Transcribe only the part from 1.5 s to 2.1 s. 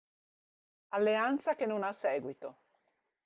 che non ha